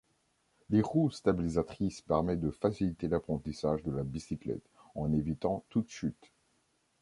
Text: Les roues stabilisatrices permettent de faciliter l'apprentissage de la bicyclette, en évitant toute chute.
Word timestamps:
Les 0.71 0.81
roues 0.81 1.11
stabilisatrices 1.11 2.01
permettent 2.01 2.39
de 2.41 2.49
faciliter 2.49 3.07
l'apprentissage 3.07 3.83
de 3.83 3.91
la 3.91 4.01
bicyclette, 4.01 4.65
en 4.95 5.13
évitant 5.13 5.63
toute 5.69 5.89
chute. 5.91 6.31